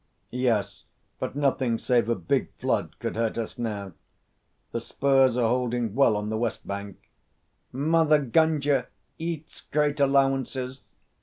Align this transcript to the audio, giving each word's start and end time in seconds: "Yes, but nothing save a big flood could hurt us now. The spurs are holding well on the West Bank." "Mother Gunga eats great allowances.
"Yes, 0.31 0.85
but 1.19 1.35
nothing 1.35 1.77
save 1.77 2.09
a 2.09 2.15
big 2.15 2.51
flood 2.57 2.97
could 2.97 3.15
hurt 3.15 3.37
us 3.37 3.59
now. 3.59 3.91
The 4.71 4.81
spurs 4.81 5.37
are 5.37 5.47
holding 5.47 5.93
well 5.93 6.17
on 6.17 6.29
the 6.31 6.39
West 6.39 6.67
Bank." 6.67 7.11
"Mother 7.71 8.17
Gunga 8.17 8.87
eats 9.19 9.61
great 9.71 9.99
allowances. 9.99 10.85